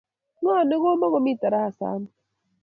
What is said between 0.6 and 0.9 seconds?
ne